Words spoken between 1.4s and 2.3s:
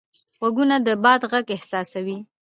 احساسوي